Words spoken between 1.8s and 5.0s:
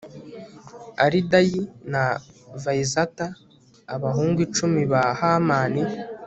na vayizata abahungu icumi